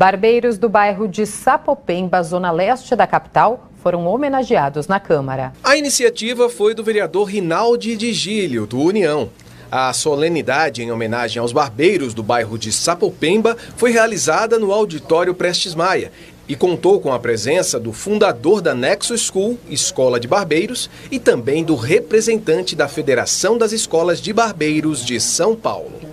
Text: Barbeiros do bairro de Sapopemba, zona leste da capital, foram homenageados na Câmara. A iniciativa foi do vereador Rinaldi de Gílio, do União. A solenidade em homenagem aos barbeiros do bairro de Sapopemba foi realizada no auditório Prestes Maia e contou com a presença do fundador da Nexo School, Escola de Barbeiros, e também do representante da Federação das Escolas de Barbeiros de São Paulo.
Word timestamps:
Barbeiros 0.00 0.58
do 0.58 0.68
bairro 0.68 1.08
de 1.08 1.26
Sapopemba, 1.26 2.22
zona 2.22 2.52
leste 2.52 2.94
da 2.94 3.04
capital, 3.04 3.68
foram 3.82 4.06
homenageados 4.06 4.86
na 4.86 5.00
Câmara. 5.00 5.52
A 5.64 5.76
iniciativa 5.76 6.48
foi 6.48 6.72
do 6.72 6.84
vereador 6.84 7.24
Rinaldi 7.24 7.96
de 7.96 8.12
Gílio, 8.12 8.64
do 8.64 8.78
União. 8.78 9.28
A 9.68 9.92
solenidade 9.92 10.84
em 10.84 10.92
homenagem 10.92 11.40
aos 11.40 11.50
barbeiros 11.50 12.14
do 12.14 12.22
bairro 12.22 12.56
de 12.56 12.70
Sapopemba 12.70 13.56
foi 13.76 13.90
realizada 13.90 14.56
no 14.56 14.70
auditório 14.70 15.34
Prestes 15.34 15.74
Maia 15.74 16.12
e 16.46 16.54
contou 16.54 17.00
com 17.00 17.12
a 17.12 17.18
presença 17.18 17.80
do 17.80 17.92
fundador 17.92 18.62
da 18.62 18.76
Nexo 18.76 19.18
School, 19.18 19.58
Escola 19.68 20.20
de 20.20 20.28
Barbeiros, 20.28 20.88
e 21.10 21.18
também 21.18 21.64
do 21.64 21.74
representante 21.74 22.76
da 22.76 22.86
Federação 22.86 23.58
das 23.58 23.72
Escolas 23.72 24.20
de 24.20 24.32
Barbeiros 24.32 25.04
de 25.04 25.18
São 25.18 25.56
Paulo. 25.56 26.07